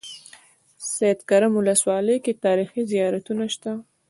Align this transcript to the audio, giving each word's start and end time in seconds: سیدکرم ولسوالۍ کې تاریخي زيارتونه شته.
سیدکرم 0.93 1.53
ولسوالۍ 1.55 2.17
کې 2.25 2.39
تاریخي 2.45 2.81
زيارتونه 2.91 3.45
شته. 3.53 3.71